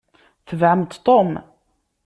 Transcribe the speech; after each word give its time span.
Tebɛemt 0.47 0.93
Tom! 1.05 1.31